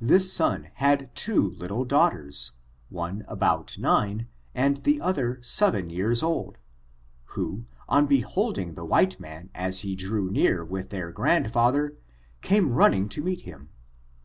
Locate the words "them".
13.44-13.70